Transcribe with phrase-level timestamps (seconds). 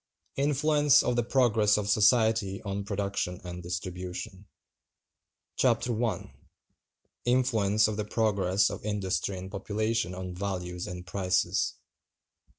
[0.35, 4.47] INFLUENCE OF THE PROGRESS OF SOCIETY ON PRODUCTION AND DISTRIBUTION.
[5.57, 6.33] Chapter I.
[7.25, 11.75] Influence Of The Progress Of Industry And Population On Values And Prices.